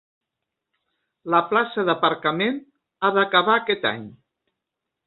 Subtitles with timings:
[1.35, 2.59] La plaça d'aparcament
[3.05, 4.11] ha d'acabar aquest any.